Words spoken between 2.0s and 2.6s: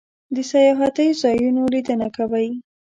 کوئ؟